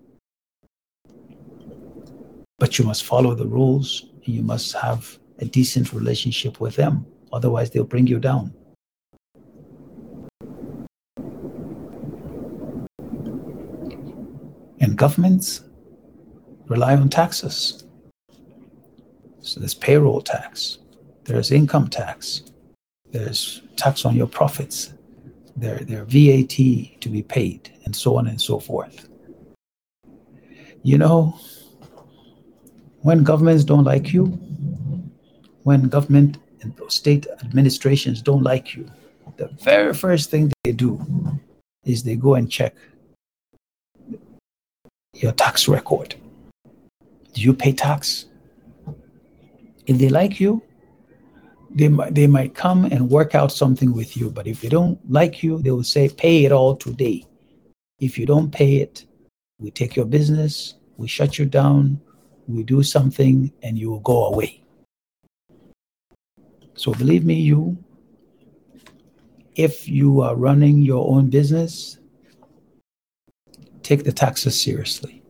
But 2.59 2.79
you 2.79 2.85
must 2.85 3.03
follow 3.03 3.35
the 3.35 3.45
rules 3.45 4.07
and 4.25 4.33
you 4.33 4.41
must 4.41 4.73
have 4.73 5.19
a 5.39 5.45
decent 5.45 5.93
relationship 5.93 6.59
with 6.59 6.75
them. 6.75 7.05
Otherwise, 7.31 7.69
they'll 7.69 7.83
bring 7.83 8.07
you 8.07 8.19
down. 8.19 8.53
And 14.79 14.97
governments 14.97 15.61
rely 16.67 16.95
on 16.95 17.09
taxes. 17.09 17.85
So 19.41 19.59
there's 19.59 19.73
payroll 19.73 20.21
tax, 20.21 20.79
there's 21.23 21.51
income 21.51 21.87
tax, 21.89 22.43
there's 23.11 23.61
tax 23.75 24.03
on 24.03 24.15
your 24.15 24.27
profits, 24.27 24.93
their, 25.55 25.77
their 25.79 26.03
VAT 26.05 26.57
to 26.57 27.09
be 27.09 27.23
paid, 27.23 27.71
and 27.85 27.95
so 27.95 28.17
on 28.17 28.27
and 28.27 28.41
so 28.41 28.59
forth. 28.59 29.07
You 30.83 30.97
know, 30.97 31.39
when 33.07 33.23
governments 33.23 33.63
don't 33.63 33.85
like 33.85 34.11
you, 34.11 34.25
when 35.63 35.87
government 35.87 36.39
and 36.59 36.73
state 36.89 37.25
administrations 37.41 38.21
don't 38.21 38.43
like 38.43 38.75
you, 38.75 38.85
the 39.37 39.47
very 39.63 39.93
first 39.93 40.29
thing 40.29 40.51
they 40.65 40.73
do 40.73 40.99
is 41.85 42.03
they 42.03 42.17
go 42.17 42.35
and 42.35 42.51
check 42.51 42.75
your 45.13 45.31
tax 45.31 45.69
record. 45.69 46.15
Do 47.31 47.39
you 47.41 47.53
pay 47.53 47.71
tax? 47.71 48.25
If 49.85 49.99
they 49.99 50.09
like 50.09 50.41
you, 50.41 50.61
they 51.69 51.87
might, 51.87 52.13
they 52.13 52.27
might 52.27 52.55
come 52.55 52.83
and 52.83 53.09
work 53.09 53.35
out 53.35 53.53
something 53.53 53.93
with 53.93 54.17
you. 54.17 54.29
But 54.29 54.47
if 54.47 54.59
they 54.59 54.67
don't 54.67 54.99
like 55.09 55.41
you, 55.41 55.61
they 55.61 55.71
will 55.71 55.91
say, 55.95 56.09
pay 56.09 56.43
it 56.43 56.51
all 56.51 56.75
today. 56.75 57.25
If 58.01 58.17
you 58.17 58.25
don't 58.25 58.51
pay 58.51 58.77
it, 58.77 59.05
we 59.59 59.71
take 59.71 59.95
your 59.95 60.05
business, 60.05 60.73
we 60.97 61.07
shut 61.07 61.39
you 61.39 61.45
down, 61.45 62.01
we 62.47 62.63
do 62.63 62.83
something, 62.83 63.51
and 63.63 63.77
you 63.77 63.89
will 63.89 63.99
go 63.99 64.25
away. 64.25 64.61
So 66.75 66.93
believe 66.93 67.25
me, 67.25 67.35
you, 67.35 67.77
if 69.55 69.87
you 69.87 70.21
are 70.21 70.35
running 70.35 70.81
your 70.81 71.07
own 71.09 71.29
business, 71.29 71.97
take 73.81 74.03
the 74.03 74.11
taxes 74.11 74.61
seriously. 74.61 75.23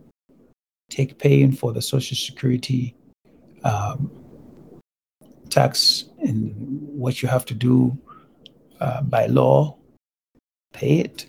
Take 0.89 1.17
paying 1.17 1.51
for 1.51 1.73
the 1.73 1.81
Social 1.81 2.17
Security 2.17 2.95
um, 3.63 4.11
tax 5.49 6.05
and 6.19 6.53
what 6.81 7.21
you 7.21 7.29
have 7.29 7.45
to 7.45 7.53
do 7.53 7.97
uh, 8.79 9.01
by 9.01 9.25
law, 9.27 9.77
pay 10.73 10.99
it. 10.99 11.27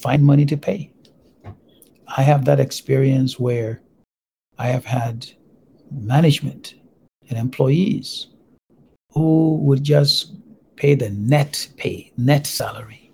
Find 0.00 0.24
money 0.24 0.46
to 0.46 0.56
pay. 0.56 0.92
I 2.16 2.22
have 2.22 2.44
that 2.44 2.60
experience 2.60 3.38
where 3.38 3.80
I 4.62 4.68
have 4.68 4.84
had 4.84 5.28
management 5.90 6.76
and 7.28 7.36
employees 7.36 8.28
who 9.10 9.56
would 9.56 9.82
just 9.82 10.34
pay 10.76 10.94
the 10.94 11.10
net 11.10 11.66
pay, 11.76 12.12
net 12.16 12.46
salary, 12.46 13.10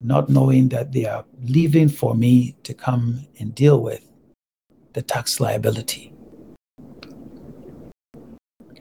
not 0.00 0.30
knowing 0.30 0.70
that 0.70 0.92
they 0.92 1.04
are 1.04 1.26
leaving 1.42 1.90
for 1.90 2.14
me 2.14 2.56
to 2.62 2.72
come 2.72 3.26
and 3.38 3.54
deal 3.54 3.82
with 3.82 4.02
the 4.94 5.02
tax 5.02 5.40
liability. 5.40 6.14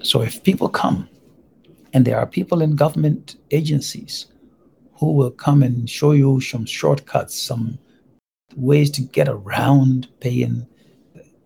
So 0.02 0.22
if 0.22 0.44
people 0.44 0.70
come, 0.70 1.10
and 1.92 2.06
there 2.06 2.20
are 2.20 2.26
people 2.26 2.62
in 2.62 2.78
government 2.78 3.36
agencies 3.52 4.28
who 4.94 5.12
will 5.12 5.32
come 5.32 5.62
and 5.62 5.90
show 5.90 6.14
you 6.14 6.40
some 6.40 6.66
shortcuts, 6.66 7.38
some 7.38 7.80
ways 8.56 8.90
to 8.92 9.02
get 9.02 9.28
around 9.28 10.08
paying 10.22 10.68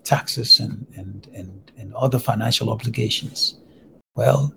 taxes 0.07 0.59
and, 0.59 0.87
and, 0.95 1.27
and, 1.33 1.71
and 1.77 1.93
other 1.93 2.19
financial 2.19 2.69
obligations. 2.69 3.57
Well, 4.15 4.53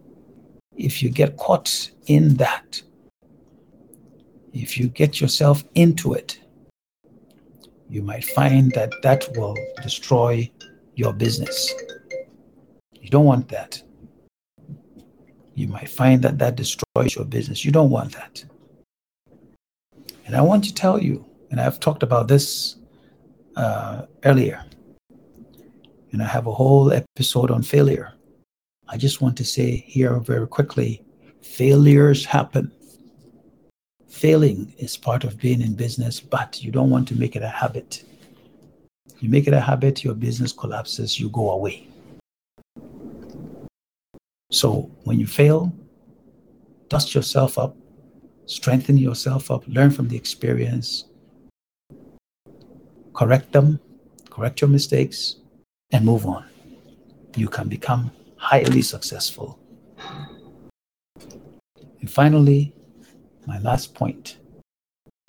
if 0.76 1.02
you 1.02 1.10
get 1.10 1.36
caught 1.36 1.90
in 2.06 2.34
that, 2.36 2.80
if 4.52 4.78
you 4.78 4.88
get 4.88 5.20
yourself 5.20 5.64
into 5.74 6.14
it, 6.14 6.40
you 7.88 8.02
might 8.02 8.24
find 8.24 8.70
that 8.72 8.92
that 9.02 9.28
will 9.36 9.56
destroy 9.82 10.50
your 10.94 11.12
business. 11.12 11.74
You 13.00 13.10
don't 13.10 13.24
want 13.24 13.48
that. 13.48 13.82
You 15.54 15.68
might 15.68 15.90
find 15.90 16.22
that 16.22 16.38
that 16.38 16.56
destroys 16.56 17.14
your 17.16 17.24
business. 17.24 17.64
You 17.64 17.72
don't 17.72 17.90
want 17.90 18.12
that. 18.12 18.44
And 20.26 20.36
I 20.36 20.40
want 20.42 20.64
to 20.64 20.74
tell 20.74 21.02
you, 21.02 21.24
and 21.50 21.60
I've 21.60 21.80
talked 21.80 22.04
about 22.04 22.28
this 22.28 22.76
uh, 23.56 24.06
earlier, 24.24 24.64
and 26.12 26.22
I 26.22 26.26
have 26.26 26.46
a 26.46 26.52
whole 26.52 26.92
episode 26.92 27.50
on 27.50 27.62
failure. 27.62 28.12
I 28.88 28.96
just 28.96 29.20
want 29.20 29.36
to 29.38 29.44
say 29.44 29.84
here 29.86 30.18
very 30.18 30.46
quickly 30.46 31.04
failures 31.42 32.24
happen. 32.24 32.72
Failing 34.08 34.74
is 34.78 34.96
part 34.96 35.24
of 35.24 35.38
being 35.38 35.60
in 35.62 35.74
business, 35.74 36.20
but 36.20 36.62
you 36.62 36.70
don't 36.72 36.90
want 36.90 37.06
to 37.08 37.14
make 37.14 37.36
it 37.36 37.42
a 37.42 37.48
habit. 37.48 38.04
You 39.20 39.28
make 39.28 39.46
it 39.46 39.54
a 39.54 39.60
habit, 39.60 40.02
your 40.02 40.14
business 40.14 40.52
collapses, 40.52 41.20
you 41.20 41.28
go 41.28 41.50
away. 41.50 41.86
So 44.50 44.90
when 45.04 45.20
you 45.20 45.26
fail, 45.26 45.72
dust 46.88 47.14
yourself 47.14 47.56
up, 47.56 47.76
strengthen 48.46 48.96
yourself 48.96 49.50
up, 49.50 49.62
learn 49.68 49.90
from 49.90 50.08
the 50.08 50.16
experience, 50.16 51.04
correct 53.14 53.52
them, 53.52 53.78
correct 54.28 54.60
your 54.60 54.68
mistakes, 54.68 55.36
and 55.92 56.04
move 56.04 56.26
on. 56.26 56.44
You 57.36 57.48
can 57.48 57.68
become 57.68 58.10
highly 58.36 58.82
successful. 58.82 59.58
And 62.00 62.10
finally, 62.10 62.72
my 63.46 63.58
last 63.58 63.94
point 63.94 64.38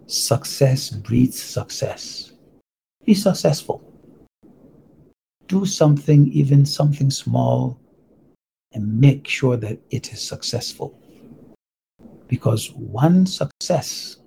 success 0.07 0.89
breeds 0.89 1.41
success. 1.41 2.33
Be 3.05 3.13
successful. 3.13 3.81
Do 5.47 5.65
something, 5.65 6.27
even 6.31 6.65
something 6.65 7.09
small, 7.09 7.79
and 8.73 8.99
make 8.99 9.27
sure 9.27 9.57
that 9.57 9.79
it 9.89 10.13
is 10.13 10.21
successful. 10.21 10.97
Because 12.27 12.71
one 12.73 13.25
success, 13.25 14.17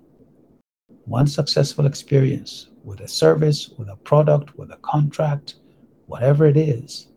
one 1.05 1.27
successful 1.27 1.85
experience 1.85 2.69
with 2.83 3.01
a 3.01 3.07
service, 3.07 3.69
with 3.77 3.89
a 3.89 3.95
product, 3.95 4.57
with 4.57 4.71
a 4.71 4.77
contract, 4.77 5.55
whatever 6.07 6.45
it 6.45 6.57
is, 6.57 7.07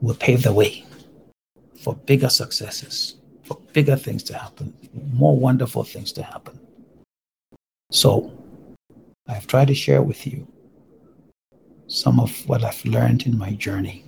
will 0.00 0.14
pave 0.14 0.42
the 0.42 0.52
way 0.52 0.84
for 1.80 1.94
bigger 1.94 2.28
successes, 2.28 3.16
for 3.44 3.58
bigger 3.72 3.96
things 3.96 4.22
to 4.24 4.36
happen, 4.36 4.72
more 5.12 5.36
wonderful 5.36 5.84
things 5.84 6.12
to 6.12 6.22
happen. 6.22 6.58
So, 7.90 8.32
I've 9.26 9.46
tried 9.46 9.68
to 9.68 9.74
share 9.74 10.02
with 10.02 10.26
you 10.26 10.46
some 11.86 12.20
of 12.20 12.46
what 12.48 12.64
I've 12.64 12.84
learned 12.84 13.26
in 13.26 13.38
my 13.38 13.52
journey 13.52 14.04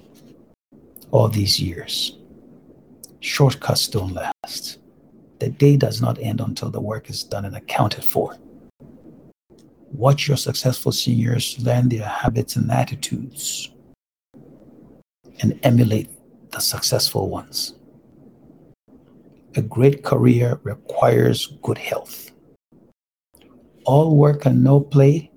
all 1.10 1.28
these 1.28 1.58
years. 1.58 2.16
Shortcuts 3.20 3.88
don't 3.88 4.14
last. 4.14 4.78
The 5.38 5.48
day 5.48 5.76
does 5.76 6.00
not 6.00 6.18
end 6.20 6.40
until 6.40 6.70
the 6.70 6.80
work 6.80 7.08
is 7.08 7.24
done 7.24 7.44
and 7.46 7.56
accounted 7.56 8.04
for. 8.04 8.36
Watch 9.92 10.28
your 10.28 10.36
successful 10.36 10.92
seniors 10.92 11.58
learn 11.60 11.88
their 11.88 12.06
habits 12.06 12.56
and 12.56 12.70
attitudes 12.70 13.70
and 15.40 15.58
emulate 15.62 16.08
the 16.52 16.60
successful 16.60 17.28
ones. 17.28 17.74
A 19.56 19.62
great 19.62 20.04
career 20.04 20.60
requires 20.62 21.58
good 21.62 21.78
health. 21.78 22.30
All 23.84 24.16
work 24.16 24.46
and 24.46 24.62
no 24.62 24.80
play 24.80 25.30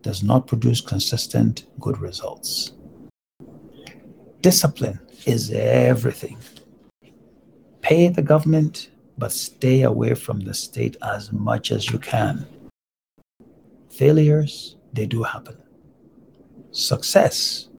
does 0.00 0.22
not 0.22 0.46
produce 0.46 0.80
consistent 0.80 1.66
good 1.78 1.98
results. 1.98 2.72
Discipline 4.40 4.98
is 5.26 5.50
everything. 5.50 6.38
Pay 7.82 8.08
the 8.08 8.22
government, 8.22 8.90
but 9.18 9.32
stay 9.32 9.82
away 9.82 10.14
from 10.14 10.40
the 10.40 10.54
state 10.54 10.96
as 11.02 11.32
much 11.32 11.70
as 11.70 11.90
you 11.90 11.98
can. 11.98 12.46
Failures, 13.96 14.76
they 14.92 15.06
do 15.06 15.22
happen. 15.22 15.56
Success 16.70 17.70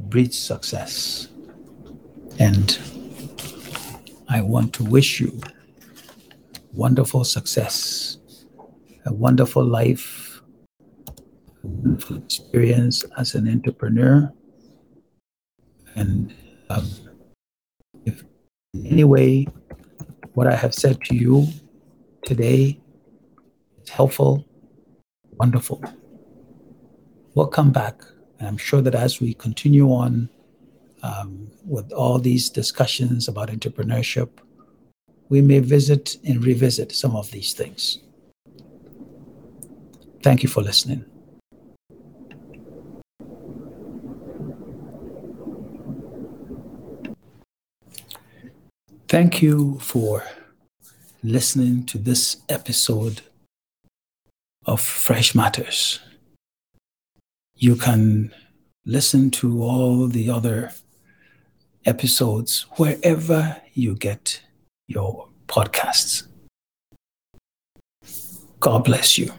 breeds 0.00 0.38
success. 0.38 1.26
And 2.38 2.78
I 4.28 4.42
want 4.42 4.72
to 4.74 4.84
wish 4.84 5.18
you 5.18 5.40
wonderful 6.72 7.24
success, 7.24 8.18
a 9.06 9.12
wonderful 9.12 9.64
life, 9.64 10.40
wonderful 11.64 12.18
experience 12.18 13.04
as 13.18 13.34
an 13.34 13.48
entrepreneur. 13.48 14.32
And 15.96 16.32
um, 16.70 16.88
if 18.04 18.22
in 18.72 18.86
any 18.86 19.04
way 19.04 19.48
what 20.34 20.46
I 20.46 20.54
have 20.54 20.74
said 20.74 21.00
to 21.06 21.16
you 21.16 21.48
today 22.24 22.78
is 23.82 23.88
helpful, 23.88 24.46
wonderful. 25.38 25.82
Welcome 27.34 27.70
back. 27.70 28.00
And 28.38 28.48
I'm 28.48 28.56
sure 28.56 28.82
that 28.82 28.94
as 28.94 29.20
we 29.20 29.34
continue 29.34 29.88
on 29.88 30.28
um, 31.02 31.50
with 31.64 31.92
all 31.92 32.18
these 32.18 32.50
discussions 32.50 33.28
about 33.28 33.48
entrepreneurship, 33.48 34.28
we 35.28 35.40
may 35.40 35.58
visit 35.58 36.16
and 36.24 36.44
revisit 36.44 36.92
some 36.92 37.16
of 37.16 37.30
these 37.30 37.52
things. 37.52 37.98
Thank 40.22 40.42
you 40.42 40.48
for 40.48 40.62
listening. 40.62 41.04
Thank 49.08 49.40
you 49.40 49.78
for 49.80 50.24
listening 51.22 51.84
to 51.86 51.98
this 51.98 52.38
episode 52.48 53.22
of 54.66 54.80
Fresh 54.80 55.34
Matters. 55.34 56.00
You 57.54 57.76
can 57.76 58.34
listen 58.84 59.30
to 59.30 59.62
all 59.62 60.08
the 60.08 60.28
other 60.30 60.72
episodes 61.84 62.66
wherever 62.76 63.56
you 63.72 63.94
get 63.94 64.42
your 64.88 65.28
podcasts. 65.46 66.26
God 68.60 68.84
bless 68.84 69.16
you. 69.16 69.32